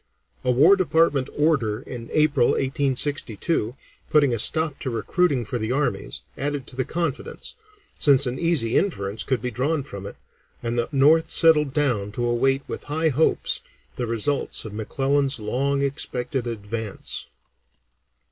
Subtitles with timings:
[0.43, 3.75] A War Department order in April, 1862,
[4.09, 7.53] putting a stop to recruiting for the armies, added to the confidence,
[7.99, 10.15] since an easy inference could be drawn from it,
[10.63, 13.61] and the North settled down to await with high hopes
[13.95, 17.27] the results of McClellan's long expected advance.